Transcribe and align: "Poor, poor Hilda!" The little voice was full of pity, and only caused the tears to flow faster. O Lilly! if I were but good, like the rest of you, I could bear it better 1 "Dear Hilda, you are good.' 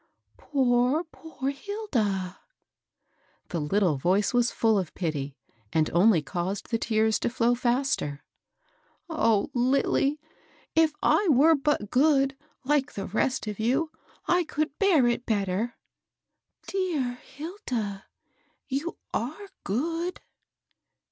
"Poor, 0.37 1.03
poor 1.03 1.51
Hilda!" 1.51 2.39
The 3.51 3.59
little 3.61 3.97
voice 3.99 4.33
was 4.33 4.49
full 4.49 4.79
of 4.79 4.95
pity, 4.95 5.37
and 5.71 5.91
only 5.91 6.23
caused 6.23 6.71
the 6.71 6.79
tears 6.79 7.19
to 7.19 7.29
flow 7.29 7.53
faster. 7.53 8.23
O 9.11 9.51
Lilly! 9.53 10.19
if 10.75 10.91
I 11.03 11.27
were 11.29 11.53
but 11.53 11.91
good, 11.91 12.35
like 12.65 12.93
the 12.93 13.05
rest 13.05 13.45
of 13.45 13.59
you, 13.59 13.91
I 14.27 14.43
could 14.43 14.75
bear 14.79 15.05
it 15.05 15.27
better 15.27 15.75
1 16.65 16.65
"Dear 16.69 17.13
Hilda, 17.21 18.05
you 18.67 18.97
are 19.13 19.49
good.' 19.63 20.19